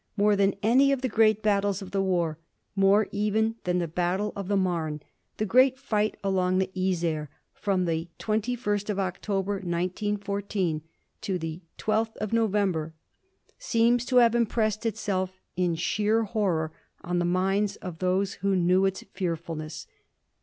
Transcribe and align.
More 0.17 0.35
than 0.35 0.55
any 0.63 0.91
of 0.91 1.01
the 1.03 1.07
great 1.07 1.43
battles 1.43 1.79
of 1.79 1.91
the 1.91 2.01
war, 2.01 2.39
more 2.75 3.07
even 3.11 3.53
than 3.65 3.77
the 3.77 3.87
battle 3.87 4.33
of 4.35 4.47
the 4.47 4.57
Marne, 4.57 4.99
the 5.37 5.45
great 5.45 5.77
fight 5.77 6.17
along 6.23 6.57
the 6.57 6.71
Yser, 6.75 7.27
from 7.53 7.85
the 7.85 8.07
twenty 8.17 8.55
first 8.55 8.89
of 8.89 8.97
October, 8.97 9.57
1914, 9.57 10.81
to 11.21 11.37
the 11.37 11.61
twelfth 11.77 12.17
of 12.17 12.33
November, 12.33 12.95
seems 13.59 14.03
to 14.05 14.15
have 14.15 14.33
impressed 14.33 14.87
itself 14.87 15.39
in 15.55 15.75
sheer 15.75 16.23
horror 16.23 16.71
on 17.03 17.19
the 17.19 17.23
minds 17.23 17.75
of 17.75 17.99
those 17.99 18.33
who 18.41 18.55
know 18.55 18.85
its 18.85 19.03
fearfulness. 19.13 19.85